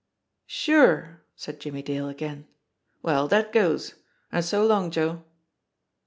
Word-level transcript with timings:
"Sure!" 0.47 1.21
said 1.35 1.59
Jimmie 1.59 1.83
Dale 1.83 2.09
again. 2.09 2.47
"Well, 3.03 3.27
that 3.27 3.53
goes 3.53 3.93
and 4.31 4.43
so 4.43 4.65
long, 4.65 4.89
Joe." 4.89 5.23